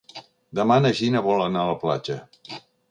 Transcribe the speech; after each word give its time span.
Demà 0.59 0.77
na 0.85 0.93
Gina 1.01 1.23
vol 1.29 1.45
anar 1.49 1.63
a 1.67 1.71
la 1.75 1.79
platja. 1.87 2.21